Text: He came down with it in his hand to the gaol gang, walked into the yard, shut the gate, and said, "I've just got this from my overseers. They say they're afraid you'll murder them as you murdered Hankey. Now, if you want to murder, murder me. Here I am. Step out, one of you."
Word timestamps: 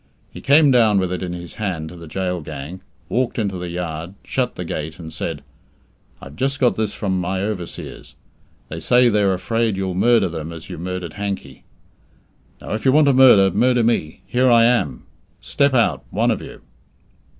He 0.31 0.41
came 0.41 0.71
down 0.71 0.97
with 0.97 1.13
it 1.13 1.21
in 1.21 1.33
his 1.33 1.57
hand 1.61 1.89
to 1.89 1.95
the 1.95 2.07
gaol 2.07 2.41
gang, 2.41 2.81
walked 3.07 3.37
into 3.37 3.59
the 3.59 3.69
yard, 3.69 4.15
shut 4.23 4.55
the 4.55 4.65
gate, 4.65 4.97
and 4.97 5.13
said, 5.13 5.43
"I've 6.19 6.35
just 6.35 6.59
got 6.59 6.75
this 6.75 6.95
from 6.95 7.21
my 7.21 7.43
overseers. 7.43 8.15
They 8.69 8.79
say 8.79 9.09
they're 9.09 9.31
afraid 9.35 9.77
you'll 9.77 9.93
murder 9.93 10.27
them 10.27 10.51
as 10.51 10.71
you 10.71 10.79
murdered 10.79 11.13
Hankey. 11.13 11.65
Now, 12.59 12.71
if 12.73 12.83
you 12.83 12.91
want 12.91 13.05
to 13.09 13.13
murder, 13.13 13.55
murder 13.55 13.83
me. 13.83 14.21
Here 14.25 14.49
I 14.49 14.63
am. 14.63 15.03
Step 15.39 15.75
out, 15.75 16.03
one 16.09 16.31
of 16.31 16.41
you." 16.41 16.63